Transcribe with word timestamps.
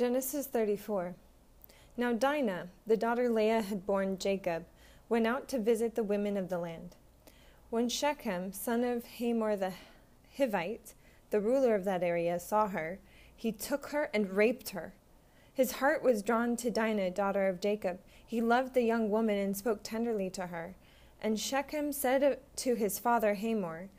Genesis 0.00 0.46
34. 0.46 1.14
Now 1.98 2.14
Dinah, 2.14 2.68
the 2.86 2.96
daughter 2.96 3.28
Leah 3.28 3.60
had 3.60 3.84
borne 3.84 4.16
Jacob, 4.16 4.64
went 5.10 5.26
out 5.26 5.46
to 5.48 5.58
visit 5.58 5.94
the 5.94 6.02
women 6.02 6.38
of 6.38 6.48
the 6.48 6.56
land. 6.56 6.96
When 7.68 7.90
Shechem, 7.90 8.54
son 8.54 8.82
of 8.82 9.04
Hamor 9.18 9.56
the 9.56 9.74
Hivite, 10.38 10.94
the 11.28 11.38
ruler 11.42 11.74
of 11.74 11.84
that 11.84 12.02
area, 12.02 12.40
saw 12.40 12.68
her, 12.68 12.98
he 13.36 13.52
took 13.52 13.88
her 13.88 14.08
and 14.14 14.30
raped 14.30 14.70
her. 14.70 14.94
His 15.52 15.72
heart 15.72 16.02
was 16.02 16.22
drawn 16.22 16.56
to 16.56 16.70
Dinah, 16.70 17.10
daughter 17.10 17.46
of 17.46 17.60
Jacob. 17.60 17.98
He 18.26 18.40
loved 18.40 18.72
the 18.72 18.84
young 18.84 19.10
woman 19.10 19.36
and 19.36 19.54
spoke 19.54 19.80
tenderly 19.82 20.30
to 20.30 20.46
her. 20.46 20.76
And 21.20 21.38
Shechem 21.38 21.92
said 21.92 22.38
to 22.56 22.74
his 22.74 22.98
father 22.98 23.34
Hamor, 23.34 23.90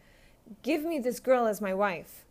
Give 0.64 0.84
me 0.84 0.98
this 0.98 1.20
girl 1.20 1.46
as 1.46 1.62
my 1.62 1.76
wife. 1.76 2.26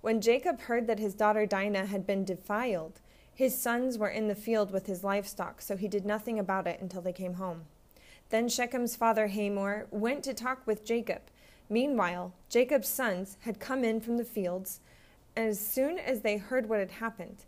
When 0.00 0.20
Jacob 0.20 0.62
heard 0.62 0.86
that 0.86 0.98
his 0.98 1.14
daughter 1.14 1.44
Dinah 1.44 1.86
had 1.86 2.06
been 2.06 2.24
defiled, 2.24 3.00
his 3.34 3.60
sons 3.60 3.98
were 3.98 4.08
in 4.08 4.28
the 4.28 4.34
field 4.34 4.70
with 4.70 4.86
his 4.86 5.02
livestock, 5.02 5.60
so 5.60 5.76
he 5.76 5.88
did 5.88 6.04
nothing 6.06 6.38
about 6.38 6.66
it 6.66 6.80
until 6.80 7.02
they 7.02 7.12
came 7.12 7.34
home. 7.34 7.66
Then 8.30 8.48
Shechem's 8.48 8.96
father 8.96 9.28
Hamor 9.28 9.86
went 9.90 10.22
to 10.24 10.34
talk 10.34 10.66
with 10.66 10.84
Jacob. 10.84 11.22
Meanwhile, 11.68 12.32
Jacob's 12.48 12.88
sons 12.88 13.36
had 13.40 13.60
come 13.60 13.84
in 13.84 14.00
from 14.00 14.16
the 14.16 14.24
fields, 14.24 14.80
and 15.34 15.48
as 15.48 15.60
soon 15.60 15.98
as 15.98 16.20
they 16.20 16.36
heard 16.36 16.68
what 16.68 16.80
had 16.80 16.92
happened, 16.92 17.44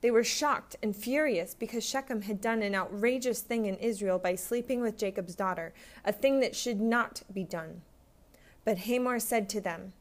they 0.00 0.10
were 0.10 0.24
shocked 0.24 0.76
and 0.82 0.94
furious 0.94 1.54
because 1.54 1.84
Shechem 1.84 2.22
had 2.22 2.40
done 2.40 2.62
an 2.62 2.74
outrageous 2.74 3.40
thing 3.40 3.64
in 3.64 3.76
Israel 3.76 4.18
by 4.18 4.34
sleeping 4.34 4.80
with 4.80 4.98
Jacob's 4.98 5.34
daughter, 5.34 5.72
a 6.04 6.12
thing 6.12 6.40
that 6.40 6.54
should 6.54 6.80
not 6.80 7.22
be 7.32 7.44
done. 7.44 7.80
But 8.64 8.78
Hamor 8.80 9.18
said 9.18 9.48
to 9.50 9.60
them, 9.60 9.94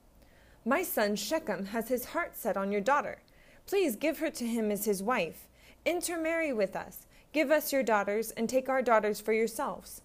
my 0.66 0.84
son 0.84 1.16
Shechem 1.16 1.66
has 1.68 1.90
his 1.90 2.06
heart 2.06 2.36
set 2.36 2.56
on 2.56 2.72
your 2.72 2.82
daughter. 2.82 3.20
Please 3.66 3.96
give 3.96 4.20
her 4.20 4.30
to 4.30 4.46
him 4.46 4.72
as 4.72 4.86
his 4.86 5.04
wife. 5.04 5.48
Intermarry 5.86 6.54
with 6.54 6.76
us. 6.76 7.06
Give 7.34 7.52
us 7.52 7.74
your 7.74 7.84
daughters, 7.84 8.32
and 8.32 8.48
take 8.48 8.70
our 8.70 8.82
daughters 8.82 9.20
for 9.20 9.34
yourselves. 9.34 10.02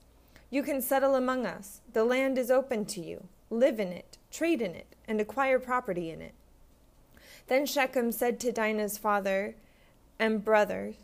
You 0.50 0.62
can 0.62 0.80
settle 0.80 1.14
among 1.14 1.44
us. 1.44 1.82
The 1.92 2.04
land 2.04 2.38
is 2.38 2.50
open 2.50 2.86
to 2.86 3.02
you. 3.02 3.28
Live 3.50 3.78
in 3.78 3.88
it, 3.88 4.16
trade 4.30 4.62
in 4.62 4.74
it, 4.74 4.96
and 5.06 5.20
acquire 5.20 5.58
property 5.58 6.10
in 6.10 6.22
it. 6.22 6.34
Then 7.48 7.66
Shechem 7.66 8.12
said 8.12 8.40
to 8.40 8.52
Dinah's 8.52 8.98
father 8.98 9.56
and 10.18 10.44
brothers, 10.44 10.94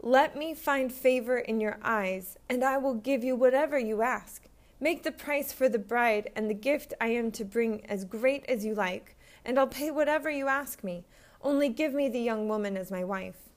Let 0.00 0.36
me 0.36 0.54
find 0.54 0.92
favor 0.92 1.38
in 1.38 1.60
your 1.60 1.78
eyes, 1.82 2.38
and 2.48 2.64
I 2.64 2.78
will 2.78 2.94
give 2.94 3.22
you 3.22 3.36
whatever 3.36 3.78
you 3.78 4.02
ask. 4.02 4.42
Make 4.78 5.02
the 5.02 5.12
price 5.12 5.52
for 5.52 5.68
the 5.68 5.78
bride 5.78 6.30
and 6.36 6.50
the 6.50 6.54
gift 6.54 6.92
I 7.00 7.08
am 7.08 7.30
to 7.32 7.44
bring 7.44 7.84
as 7.86 8.04
great 8.04 8.44
as 8.46 8.64
you 8.64 8.74
like, 8.74 9.16
and 9.44 9.58
I'll 9.58 9.66
pay 9.66 9.90
whatever 9.90 10.28
you 10.28 10.48
ask 10.48 10.84
me. 10.84 11.04
Only 11.40 11.68
give 11.68 11.94
me 11.94 12.08
the 12.08 12.20
young 12.20 12.48
woman 12.48 12.76
as 12.76 12.90
my 12.90 13.02
wife. 13.02 13.48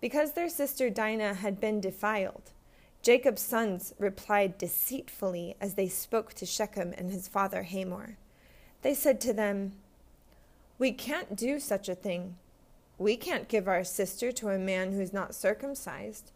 Because 0.00 0.32
their 0.32 0.48
sister 0.48 0.90
Dinah 0.90 1.34
had 1.34 1.60
been 1.60 1.80
defiled, 1.80 2.52
Jacob's 3.02 3.42
sons 3.42 3.94
replied 3.98 4.58
deceitfully 4.58 5.56
as 5.60 5.74
they 5.74 5.88
spoke 5.88 6.34
to 6.34 6.46
Shechem 6.46 6.94
and 6.98 7.10
his 7.10 7.28
father 7.28 7.62
Hamor. 7.62 8.18
They 8.82 8.94
said 8.94 9.20
to 9.22 9.32
them, 9.32 9.72
We 10.78 10.92
can't 10.92 11.36
do 11.36 11.60
such 11.60 11.88
a 11.88 11.94
thing. 11.94 12.36
We 12.98 13.16
can't 13.16 13.48
give 13.48 13.68
our 13.68 13.84
sister 13.84 14.32
to 14.32 14.50
a 14.50 14.58
man 14.58 14.92
who's 14.92 15.12
not 15.12 15.34
circumcised. 15.34 16.32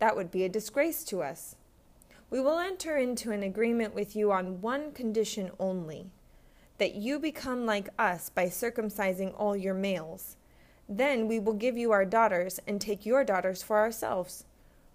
That 0.00 0.16
would 0.16 0.30
be 0.30 0.44
a 0.44 0.48
disgrace 0.48 1.04
to 1.04 1.22
us. 1.22 1.54
We 2.30 2.40
will 2.40 2.60
enter 2.60 2.96
into 2.96 3.32
an 3.32 3.42
agreement 3.42 3.92
with 3.92 4.14
you 4.14 4.30
on 4.30 4.60
one 4.60 4.92
condition 4.92 5.50
only 5.58 6.06
that 6.78 6.94
you 6.94 7.18
become 7.18 7.66
like 7.66 7.88
us 7.98 8.30
by 8.30 8.46
circumcising 8.46 9.34
all 9.36 9.56
your 9.56 9.74
males. 9.74 10.36
Then 10.88 11.26
we 11.26 11.40
will 11.40 11.54
give 11.54 11.76
you 11.76 11.90
our 11.90 12.04
daughters 12.04 12.60
and 12.68 12.80
take 12.80 13.04
your 13.04 13.24
daughters 13.24 13.64
for 13.64 13.78
ourselves. 13.78 14.44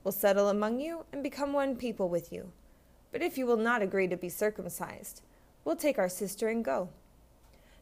We'll 0.03 0.13
settle 0.13 0.49
among 0.49 0.79
you 0.79 1.05
and 1.11 1.21
become 1.21 1.51
one 1.51 1.75
people 1.75 2.07
with 2.07 2.31
you. 2.31 2.51
But 3.11 3.21
if 3.21 3.37
you 3.37 3.45
will 3.45 3.57
not 3.57 3.81
agree 3.81 4.07
to 4.07 4.17
be 4.17 4.29
circumcised, 4.29 5.21
we'll 5.63 5.75
take 5.75 5.99
our 5.99 6.09
sister 6.09 6.47
and 6.47 6.63
go. 6.63 6.89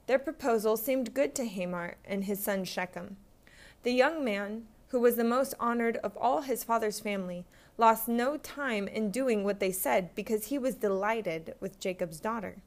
Their 0.07 0.19
proposal 0.19 0.77
seemed 0.77 1.13
good 1.13 1.33
to 1.35 1.45
Hamor 1.45 1.95
and 2.03 2.25
his 2.25 2.43
son 2.43 2.65
Shechem. 2.65 3.17
The 3.83 3.93
young 3.93 4.25
man, 4.25 4.63
who 4.89 4.99
was 4.99 5.15
the 5.15 5.23
most 5.23 5.53
honored 5.59 5.97
of 5.97 6.17
all 6.17 6.41
his 6.41 6.63
father's 6.63 6.99
family, 6.99 7.45
lost 7.77 8.07
no 8.07 8.37
time 8.37 8.87
in 8.87 9.11
doing 9.11 9.43
what 9.43 9.59
they 9.59 9.71
said 9.71 10.13
because 10.15 10.47
he 10.47 10.57
was 10.57 10.75
delighted 10.75 11.55
with 11.59 11.79
Jacob's 11.79 12.19
daughter. 12.19 12.57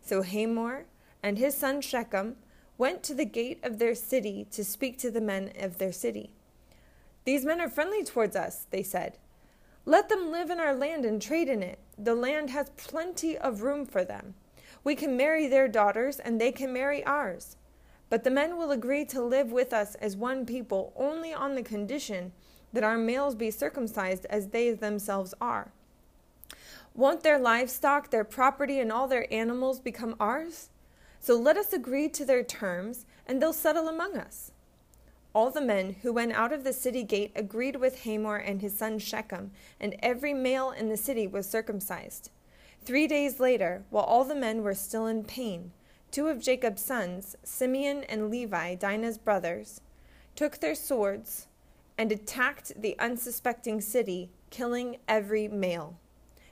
So 0.00 0.22
Hamor 0.22 0.86
and 1.22 1.38
his 1.38 1.56
son 1.56 1.80
Shechem 1.80 2.36
went 2.76 3.02
to 3.04 3.14
the 3.14 3.24
gate 3.24 3.60
of 3.62 3.78
their 3.78 3.94
city 3.94 4.46
to 4.50 4.64
speak 4.64 4.98
to 4.98 5.10
the 5.10 5.20
men 5.20 5.52
of 5.58 5.78
their 5.78 5.92
city. 5.92 6.30
These 7.24 7.44
men 7.44 7.60
are 7.60 7.68
friendly 7.68 8.04
towards 8.04 8.34
us, 8.34 8.66
they 8.70 8.82
said. 8.82 9.18
Let 9.84 10.08
them 10.08 10.30
live 10.30 10.50
in 10.50 10.60
our 10.60 10.74
land 10.74 11.04
and 11.04 11.20
trade 11.20 11.48
in 11.48 11.62
it. 11.62 11.78
The 11.96 12.14
land 12.14 12.50
has 12.50 12.70
plenty 12.76 13.36
of 13.38 13.62
room 13.62 13.86
for 13.86 14.04
them. 14.04 14.34
We 14.84 14.94
can 14.96 15.16
marry 15.16 15.46
their 15.46 15.68
daughters, 15.68 16.18
and 16.18 16.40
they 16.40 16.50
can 16.50 16.72
marry 16.72 17.04
ours. 17.04 17.56
But 18.08 18.24
the 18.24 18.30
men 18.30 18.56
will 18.56 18.72
agree 18.72 19.04
to 19.06 19.22
live 19.22 19.52
with 19.52 19.72
us 19.72 19.94
as 19.96 20.16
one 20.16 20.44
people 20.44 20.92
only 20.96 21.32
on 21.32 21.54
the 21.54 21.62
condition 21.62 22.32
that 22.72 22.84
our 22.84 22.98
males 22.98 23.34
be 23.34 23.50
circumcised 23.50 24.26
as 24.26 24.48
they 24.48 24.72
themselves 24.72 25.34
are. 25.40 25.72
Won't 26.94 27.22
their 27.22 27.38
livestock, 27.38 28.10
their 28.10 28.24
property, 28.24 28.78
and 28.78 28.92
all 28.92 29.08
their 29.08 29.32
animals 29.32 29.80
become 29.80 30.14
ours? 30.20 30.68
So 31.20 31.38
let 31.38 31.56
us 31.56 31.72
agree 31.72 32.08
to 32.10 32.24
their 32.24 32.42
terms, 32.42 33.06
and 33.26 33.40
they'll 33.40 33.52
settle 33.52 33.88
among 33.88 34.16
us. 34.16 34.52
All 35.34 35.50
the 35.50 35.62
men 35.62 35.96
who 36.02 36.12
went 36.12 36.32
out 36.32 36.52
of 36.52 36.64
the 36.64 36.74
city 36.74 37.02
gate 37.04 37.32
agreed 37.34 37.76
with 37.76 38.02
Hamor 38.02 38.36
and 38.36 38.60
his 38.60 38.76
son 38.76 38.98
Shechem, 38.98 39.52
and 39.80 39.96
every 40.00 40.34
male 40.34 40.70
in 40.70 40.90
the 40.90 40.96
city 40.96 41.26
was 41.26 41.48
circumcised. 41.48 42.30
Three 42.84 43.06
days 43.06 43.40
later, 43.40 43.84
while 43.88 44.04
all 44.04 44.24
the 44.24 44.34
men 44.34 44.62
were 44.62 44.74
still 44.74 45.06
in 45.06 45.24
pain, 45.24 45.72
two 46.10 46.28
of 46.28 46.40
Jacob's 46.40 46.82
sons, 46.82 47.36
Simeon 47.42 48.04
and 48.04 48.28
Levi, 48.28 48.74
Dinah's 48.74 49.16
brothers, 49.16 49.80
took 50.36 50.58
their 50.58 50.74
swords 50.74 51.46
and 51.98 52.10
attacked 52.10 52.80
the 52.80 52.98
unsuspecting 52.98 53.80
city, 53.80 54.30
killing 54.50 54.98
every 55.08 55.48
male. 55.48 55.98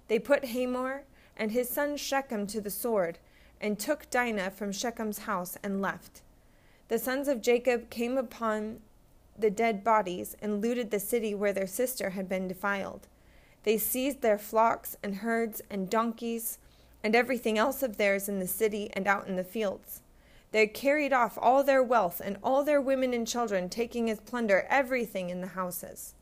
They 0.08 0.18
put 0.18 0.46
Hamor 0.46 1.04
and 1.36 1.52
his 1.52 1.68
son 1.68 1.96
Shechem 1.96 2.46
to 2.48 2.60
the 2.60 2.70
sword, 2.70 3.18
and 3.60 3.78
took 3.78 4.10
Dinah 4.10 4.50
from 4.50 4.72
Shechem's 4.72 5.20
house 5.20 5.56
and 5.62 5.80
left. 5.82 6.22
The 6.88 6.98
sons 6.98 7.28
of 7.28 7.42
Jacob 7.42 7.90
came 7.90 8.16
upon 8.16 8.80
the 9.38 9.50
dead 9.50 9.84
bodies 9.84 10.36
and 10.42 10.60
looted 10.60 10.90
the 10.90 11.00
city 11.00 11.34
where 11.34 11.52
their 11.52 11.66
sister 11.66 12.10
had 12.10 12.28
been 12.28 12.48
defiled. 12.48 13.06
They 13.62 13.78
seized 13.78 14.22
their 14.22 14.38
flocks 14.38 14.96
and 15.02 15.16
herds 15.16 15.62
and 15.70 15.90
donkeys 15.90 16.58
and 17.02 17.14
everything 17.14 17.58
else 17.58 17.82
of 17.82 17.96
theirs 17.96 18.28
in 18.28 18.38
the 18.38 18.46
city 18.46 18.90
and 18.92 19.06
out 19.06 19.28
in 19.28 19.36
the 19.36 19.44
fields. 19.44 20.02
They 20.52 20.66
carried 20.66 21.12
off 21.12 21.38
all 21.40 21.62
their 21.62 21.82
wealth 21.82 22.20
and 22.24 22.36
all 22.42 22.64
their 22.64 22.80
women 22.80 23.14
and 23.14 23.26
children, 23.26 23.68
taking 23.68 24.10
as 24.10 24.20
plunder 24.20 24.66
everything 24.68 25.30
in 25.30 25.40
the 25.40 25.48
houses. 25.48 26.14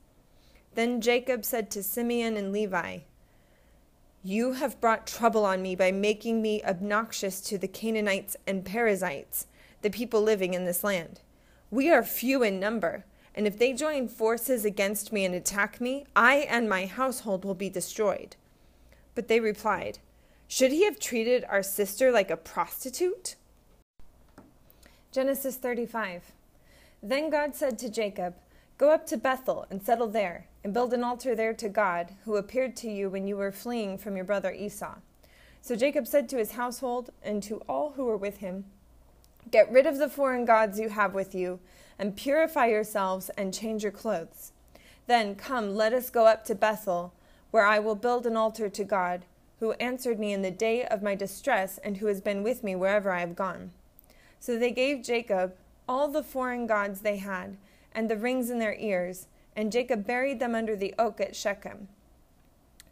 Then 0.74 1.00
Jacob 1.00 1.44
said 1.44 1.70
to 1.70 1.82
Simeon 1.82 2.36
and 2.36 2.52
Levi, 2.52 2.98
You 4.22 4.52
have 4.52 4.80
brought 4.80 5.06
trouble 5.06 5.44
on 5.46 5.62
me 5.62 5.74
by 5.74 5.92
making 5.92 6.42
me 6.42 6.62
obnoxious 6.62 7.40
to 7.42 7.56
the 7.56 7.68
Canaanites 7.68 8.36
and 8.46 8.64
Perizzites, 8.64 9.46
the 9.80 9.90
people 9.90 10.22
living 10.22 10.52
in 10.52 10.66
this 10.66 10.84
land. 10.84 11.20
We 11.70 11.90
are 11.90 12.02
few 12.02 12.42
in 12.42 12.60
number, 12.60 13.04
and 13.34 13.46
if 13.46 13.58
they 13.58 13.72
join 13.72 14.08
forces 14.08 14.64
against 14.64 15.12
me 15.12 15.24
and 15.24 15.34
attack 15.34 15.80
me, 15.80 16.04
I 16.14 16.36
and 16.48 16.68
my 16.68 16.86
household 16.86 17.44
will 17.44 17.54
be 17.54 17.70
destroyed. 17.70 18.36
But 19.14 19.28
they 19.28 19.40
replied, 19.40 20.00
Should 20.48 20.72
he 20.72 20.84
have 20.84 21.00
treated 21.00 21.44
our 21.48 21.62
sister 21.62 22.10
like 22.10 22.30
a 22.30 22.36
prostitute? 22.36 23.36
Genesis 25.18 25.56
35. 25.56 26.30
Then 27.02 27.28
God 27.28 27.52
said 27.52 27.76
to 27.80 27.88
Jacob, 27.88 28.36
Go 28.76 28.92
up 28.92 29.04
to 29.08 29.16
Bethel 29.16 29.66
and 29.68 29.82
settle 29.82 30.06
there, 30.06 30.46
and 30.62 30.72
build 30.72 30.92
an 30.92 31.02
altar 31.02 31.34
there 31.34 31.54
to 31.54 31.68
God, 31.68 32.12
who 32.24 32.36
appeared 32.36 32.76
to 32.76 32.88
you 32.88 33.10
when 33.10 33.26
you 33.26 33.36
were 33.36 33.50
fleeing 33.50 33.98
from 33.98 34.14
your 34.14 34.24
brother 34.24 34.52
Esau. 34.52 34.94
So 35.60 35.74
Jacob 35.74 36.06
said 36.06 36.28
to 36.28 36.36
his 36.36 36.52
household 36.52 37.10
and 37.20 37.42
to 37.42 37.56
all 37.68 37.94
who 37.96 38.04
were 38.04 38.16
with 38.16 38.36
him, 38.36 38.66
Get 39.50 39.72
rid 39.72 39.86
of 39.86 39.98
the 39.98 40.08
foreign 40.08 40.44
gods 40.44 40.78
you 40.78 40.90
have 40.90 41.14
with 41.14 41.34
you, 41.34 41.58
and 41.98 42.16
purify 42.16 42.66
yourselves 42.66 43.28
and 43.30 43.52
change 43.52 43.82
your 43.82 43.90
clothes. 43.90 44.52
Then 45.08 45.34
come, 45.34 45.74
let 45.74 45.92
us 45.92 46.10
go 46.10 46.26
up 46.26 46.44
to 46.44 46.54
Bethel, 46.54 47.12
where 47.50 47.66
I 47.66 47.80
will 47.80 47.96
build 47.96 48.24
an 48.24 48.36
altar 48.36 48.68
to 48.68 48.84
God, 48.84 49.24
who 49.58 49.72
answered 49.80 50.20
me 50.20 50.32
in 50.32 50.42
the 50.42 50.52
day 50.52 50.84
of 50.84 51.02
my 51.02 51.16
distress, 51.16 51.78
and 51.78 51.96
who 51.96 52.06
has 52.06 52.20
been 52.20 52.44
with 52.44 52.62
me 52.62 52.76
wherever 52.76 53.10
I 53.10 53.18
have 53.18 53.34
gone. 53.34 53.72
So 54.40 54.58
they 54.58 54.70
gave 54.70 55.02
Jacob 55.02 55.54
all 55.88 56.08
the 56.08 56.22
foreign 56.22 56.66
gods 56.66 57.00
they 57.00 57.16
had, 57.16 57.56
and 57.92 58.08
the 58.08 58.16
rings 58.16 58.50
in 58.50 58.58
their 58.58 58.74
ears, 58.74 59.26
and 59.56 59.72
Jacob 59.72 60.06
buried 60.06 60.38
them 60.38 60.54
under 60.54 60.76
the 60.76 60.94
oak 60.98 61.20
at 61.20 61.34
Shechem. 61.34 61.88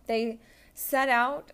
They 0.06 0.38
set 0.74 1.08
out, 1.08 1.52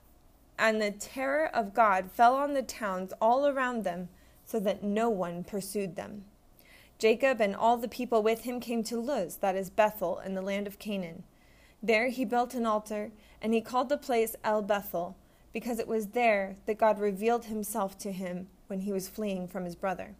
and 0.58 0.80
the 0.80 0.90
terror 0.90 1.50
of 1.54 1.74
God 1.74 2.10
fell 2.10 2.34
on 2.34 2.54
the 2.54 2.62
towns 2.62 3.12
all 3.20 3.46
around 3.46 3.84
them, 3.84 4.08
so 4.44 4.60
that 4.60 4.82
no 4.82 5.08
one 5.10 5.44
pursued 5.44 5.96
them. 5.96 6.24
Jacob 6.98 7.40
and 7.40 7.56
all 7.56 7.76
the 7.76 7.88
people 7.88 8.22
with 8.22 8.42
him 8.42 8.60
came 8.60 8.84
to 8.84 9.00
Luz, 9.00 9.36
that 9.36 9.56
is 9.56 9.70
Bethel, 9.70 10.20
in 10.20 10.34
the 10.34 10.42
land 10.42 10.66
of 10.66 10.78
Canaan. 10.78 11.24
There 11.82 12.08
he 12.08 12.24
built 12.24 12.54
an 12.54 12.64
altar, 12.64 13.10
and 13.40 13.52
he 13.52 13.60
called 13.60 13.88
the 13.88 13.96
place 13.96 14.36
El 14.44 14.62
Bethel, 14.62 15.16
because 15.52 15.78
it 15.78 15.88
was 15.88 16.08
there 16.08 16.56
that 16.66 16.78
God 16.78 17.00
revealed 17.00 17.46
himself 17.46 17.98
to 17.98 18.12
him 18.12 18.46
when 18.72 18.80
he 18.80 18.92
was 18.92 19.06
fleeing 19.06 19.46
from 19.46 19.66
his 19.66 19.76
brother. 19.76 20.14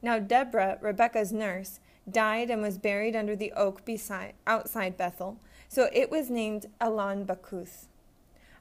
Now 0.00 0.20
Deborah, 0.20 0.78
Rebekah's 0.80 1.32
nurse, 1.32 1.80
died 2.08 2.48
and 2.48 2.62
was 2.62 2.78
buried 2.78 3.16
under 3.16 3.34
the 3.34 3.50
oak 3.50 3.84
beside, 3.84 4.34
outside 4.46 4.96
Bethel, 4.96 5.40
so 5.68 5.90
it 5.92 6.08
was 6.08 6.30
named 6.30 6.66
Allon 6.80 7.26
Bakuth. 7.26 7.86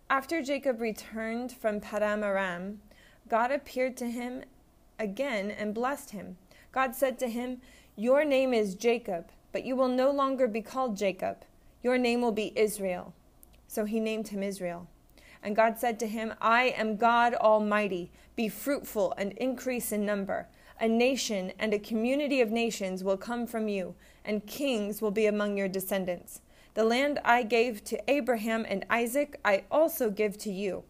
After 0.09 0.41
Jacob 0.41 0.81
returned 0.81 1.51
from 1.51 1.79
Paddan 1.79 2.23
Aram, 2.23 2.81
God 3.27 3.51
appeared 3.51 3.95
to 3.97 4.09
him 4.09 4.45
again 4.97 5.51
and 5.51 5.75
blessed 5.75 6.09
him. 6.09 6.37
God 6.71 6.95
said 6.95 7.19
to 7.19 7.29
him, 7.29 7.61
Your 7.95 8.25
name 8.25 8.51
is 8.51 8.73
Jacob, 8.73 9.27
but 9.51 9.63
you 9.63 9.75
will 9.75 9.89
no 9.89 10.09
longer 10.09 10.47
be 10.47 10.63
called 10.63 10.97
Jacob. 10.97 11.45
Your 11.83 11.99
name 11.99 12.21
will 12.21 12.31
be 12.31 12.51
Israel. 12.55 13.13
So 13.67 13.85
he 13.85 13.99
named 13.99 14.29
him 14.29 14.41
Israel. 14.41 14.87
And 15.41 15.56
God 15.56 15.77
said 15.77 16.00
to 16.00 16.07
him, 16.07 16.33
I 16.41 16.65
am 16.77 16.97
God 16.97 17.33
Almighty. 17.36 18.12
Be 18.36 18.50
fruitful 18.50 19.13
and 19.18 19.31
increase 19.33 19.91
in 19.91 20.06
number. 20.06 20.47
A 20.80 20.88
nation 20.88 21.51
and 21.59 21.74
a 21.74 21.80
community 21.80 22.39
of 22.41 22.51
nations 22.51 23.03
will 23.03 23.18
come 23.18 23.45
from 23.45 23.68
you, 23.68 23.95
and 24.24 24.45
kings 24.45 25.01
will 25.01 25.12
be 25.12 25.25
among 25.25 25.57
your 25.57 25.68
descendants. 25.68 26.41
The 26.74 26.83
land 26.86 27.19
I 27.25 27.44
gave 27.44 27.83
to 27.86 28.09
Abraham 28.09 28.65
and 28.68 28.86
Isaac, 28.89 29.39
I 29.44 29.63
also 29.69 30.09
give 30.09 30.38
to 30.39 30.51
you, 30.51 30.83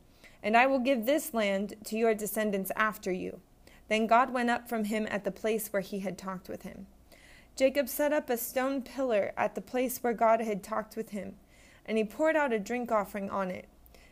and 0.44 0.56
I 0.56 0.68
will 0.68 0.80
give 0.80 1.06
this 1.06 1.34
land 1.34 1.74
to 1.86 1.98
your 1.98 2.13
descendants 2.13 2.72
after 2.75 3.12
you. 3.12 3.40
Then 3.88 4.06
God 4.06 4.31
went 4.31 4.51
up 4.51 4.69
from 4.69 4.84
him 4.84 5.07
at 5.10 5.24
the 5.24 5.31
place 5.31 5.69
where 5.69 5.81
he 5.81 6.00
had 6.00 6.18
talked 6.18 6.50
with 6.50 6.62
him. 6.62 6.86
Jacob 7.56 7.90
set 7.90 8.13
up 8.13 8.30
a 8.30 8.38
stone 8.38 8.81
pillar 8.84 9.31
at 9.36 9.56
the 9.56 9.62
place 9.62 9.98
where 10.04 10.13
God 10.13 10.40
had 10.42 10.63
talked 10.63 10.96
with 10.96 11.10
him, 11.10 11.36
and 11.86 11.98
he 11.98 12.04
poured 12.04 12.36
out 12.36 12.54
a 12.54 12.60
drink 12.60 12.92
offering 12.92 13.30
on 13.30 13.50
it. 13.50 13.68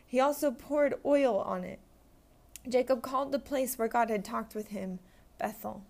He 0.08 0.18
also 0.18 0.50
poured 0.50 0.94
oil 1.04 1.38
on 1.38 1.62
it. 1.62 1.78
Jacob 2.66 3.02
called 3.02 3.30
the 3.30 3.38
place 3.38 3.78
where 3.78 3.88
God 3.88 4.08
had 4.08 4.24
talked 4.24 4.54
with 4.54 4.68
him 4.68 4.98
Bethel. 5.38 5.82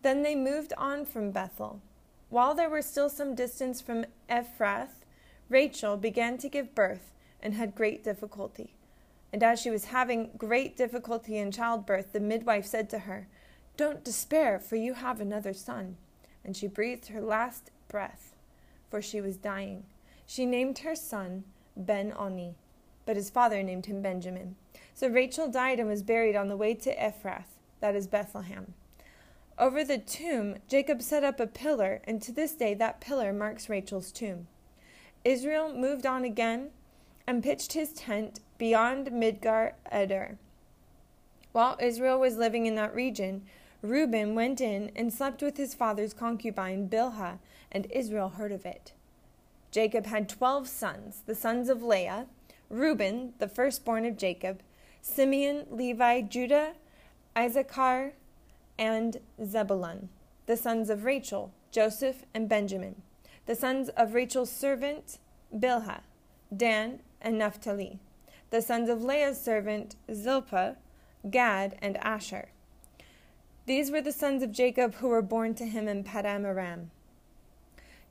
Then 0.00 0.22
they 0.22 0.34
moved 0.34 0.72
on 0.76 1.04
from 1.04 1.30
Bethel. 1.30 1.80
While 2.30 2.54
they 2.54 2.66
were 2.66 2.82
still 2.82 3.10
some 3.10 3.34
distance 3.34 3.82
from 3.82 4.06
Ephrath, 4.28 5.04
Rachel 5.50 5.98
began 5.98 6.38
to 6.38 6.48
give 6.48 6.74
birth 6.74 7.12
and 7.42 7.54
had 7.54 7.74
great 7.74 8.02
difficulty. 8.02 8.74
And 9.32 9.42
as 9.42 9.60
she 9.60 9.70
was 9.70 9.86
having 9.86 10.30
great 10.38 10.76
difficulty 10.76 11.36
in 11.36 11.52
childbirth, 11.52 12.12
the 12.12 12.20
midwife 12.20 12.64
said 12.64 12.88
to 12.90 13.00
her, 13.00 13.28
Don't 13.76 14.02
despair, 14.02 14.58
for 14.58 14.76
you 14.76 14.94
have 14.94 15.20
another 15.20 15.52
son. 15.52 15.96
And 16.44 16.56
she 16.56 16.66
breathed 16.66 17.08
her 17.08 17.20
last 17.20 17.70
breath, 17.88 18.34
for 18.90 19.02
she 19.02 19.20
was 19.20 19.36
dying. 19.36 19.84
She 20.26 20.46
named 20.46 20.78
her 20.78 20.96
son 20.96 21.44
Ben 21.76 22.12
Oni, 22.16 22.54
but 23.04 23.16
his 23.16 23.30
father 23.30 23.62
named 23.62 23.86
him 23.86 24.02
Benjamin. 24.02 24.56
So 24.94 25.08
Rachel 25.08 25.48
died 25.48 25.80
and 25.80 25.88
was 25.88 26.02
buried 26.02 26.36
on 26.36 26.48
the 26.48 26.56
way 26.56 26.74
to 26.74 26.94
Ephrath, 26.96 27.58
that 27.80 27.94
is 27.94 28.06
Bethlehem. 28.06 28.74
Over 29.58 29.84
the 29.84 29.98
tomb, 29.98 30.56
Jacob 30.68 31.02
set 31.02 31.24
up 31.24 31.38
a 31.38 31.46
pillar, 31.46 32.00
and 32.04 32.22
to 32.22 32.32
this 32.32 32.52
day 32.52 32.74
that 32.74 33.00
pillar 33.00 33.32
marks 33.32 33.68
Rachel's 33.68 34.10
tomb. 34.10 34.46
Israel 35.24 35.72
moved 35.72 36.06
on 36.06 36.24
again 36.24 36.70
and 37.26 37.42
pitched 37.42 37.74
his 37.74 37.92
tent 37.92 38.40
beyond 38.58 39.08
Migdal 39.08 39.72
Eder. 39.90 40.38
While 41.52 41.76
Israel 41.80 42.18
was 42.18 42.36
living 42.36 42.66
in 42.66 42.74
that 42.76 42.94
region, 42.94 43.42
Reuben 43.82 44.34
went 44.34 44.60
in 44.60 44.90
and 44.96 45.12
slept 45.12 45.42
with 45.42 45.56
his 45.56 45.74
father's 45.74 46.14
concubine 46.14 46.88
Bilhah, 46.88 47.38
and 47.70 47.86
Israel 47.90 48.30
heard 48.30 48.52
of 48.52 48.64
it. 48.64 48.92
Jacob 49.70 50.06
had 50.06 50.28
twelve 50.28 50.68
sons, 50.68 51.22
the 51.26 51.34
sons 51.34 51.68
of 51.68 51.82
Leah, 51.82 52.26
Reuben, 52.72 53.34
the 53.38 53.48
firstborn 53.48 54.06
of 54.06 54.16
Jacob, 54.16 54.62
Simeon, 55.02 55.66
Levi, 55.70 56.22
Judah, 56.22 56.72
Issachar, 57.36 58.14
and 58.78 59.18
Zebulun, 59.44 60.08
the 60.46 60.56
sons 60.56 60.88
of 60.88 61.04
Rachel, 61.04 61.52
Joseph, 61.70 62.24
and 62.32 62.48
Benjamin, 62.48 63.02
the 63.44 63.54
sons 63.54 63.90
of 63.90 64.14
Rachel's 64.14 64.50
servant, 64.50 65.18
Bilhah, 65.54 66.00
Dan, 66.56 67.00
and 67.20 67.38
Naphtali, 67.38 67.98
the 68.48 68.62
sons 68.62 68.88
of 68.88 69.04
Leah's 69.04 69.40
servant, 69.40 69.96
Zilpah, 70.10 70.76
Gad, 71.30 71.76
and 71.82 71.98
Asher. 71.98 72.48
These 73.66 73.90
were 73.90 74.00
the 74.00 74.12
sons 74.12 74.42
of 74.42 74.50
Jacob 74.50 74.94
who 74.94 75.08
were 75.08 75.22
born 75.22 75.54
to 75.56 75.66
him 75.66 75.88
in 75.88 76.04
Paddan 76.04 76.46
Aram. 76.46 76.90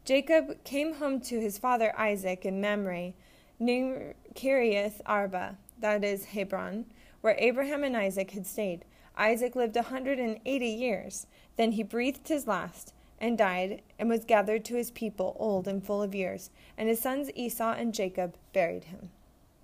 Jacob 0.06 0.64
came 0.64 0.96
home 0.96 1.20
to 1.22 1.40
his 1.40 1.58
father 1.58 1.98
Isaac 2.00 2.46
in 2.46 2.62
Mamre, 2.62 3.14
near 3.62 4.16
Kiriath 4.34 5.02
Arba, 5.06 5.58
that 5.80 6.04
is 6.04 6.26
Hebron, 6.26 6.86
where 7.22 7.36
Abraham 7.38 7.84
and 7.84 7.96
Isaac 7.96 8.32
had 8.32 8.48
stayed. 8.48 8.84
Isaac 9.16 9.56
lived 9.56 9.78
a 9.78 9.84
hundred 9.84 10.20
and 10.20 10.40
eighty 10.46 10.70
years. 10.70 11.28
Then 11.58 11.74
he 11.74 11.84
breathed 11.84 12.28
his 12.28 12.48
last, 12.48 12.94
and 13.20 13.38
died, 13.38 13.84
and 14.00 14.10
was 14.10 14.26
gathered 14.26 14.66
to 14.66 14.76
his 14.76 14.90
people, 14.90 15.38
old 15.40 15.68
and 15.68 15.86
full 15.86 16.02
of 16.02 16.16
years. 16.16 16.50
And 16.78 16.90
his 16.90 17.00
sons 17.00 17.30
Esau 17.36 17.74
and 17.74 17.94
Jacob 17.94 18.36
buried 18.52 18.86
him. 18.86 19.12